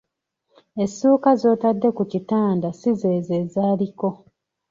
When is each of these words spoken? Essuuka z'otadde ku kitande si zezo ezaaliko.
Essuuka 0.83 1.29
z'otadde 1.41 1.89
ku 1.97 2.03
kitande 2.11 2.67
si 2.79 2.89
zezo 3.01 3.33
ezaaliko. 3.43 4.09